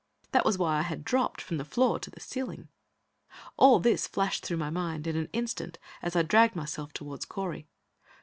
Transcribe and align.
That 0.31 0.43
was 0.45 0.57
why 0.57 0.79
I 0.79 0.81
had 0.81 1.03
dropped 1.03 1.41
from 1.41 1.57
the 1.57 1.63
floor 1.63 1.99
to 1.99 2.09
the 2.09 2.19
ceiling. 2.19 2.69
All 3.55 3.79
this 3.79 4.07
flashed 4.07 4.43
through 4.43 4.57
my 4.57 4.71
mind 4.71 5.05
in 5.05 5.15
an 5.15 5.29
instant 5.31 5.77
as 6.01 6.15
I 6.15 6.23
dragged 6.23 6.55
myself 6.55 6.91
toward 6.91 7.29
Correy. 7.29 7.67